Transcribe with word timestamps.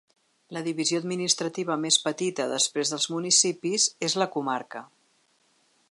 La 0.55 0.61
divisió 0.67 1.01
administrativa 1.01 1.77
més 1.83 1.99
petita, 2.07 2.47
després 2.55 2.95
dels 2.95 3.07
municipis, 3.17 3.87
és 4.09 4.17
la 4.23 4.29
comarca. 4.39 4.83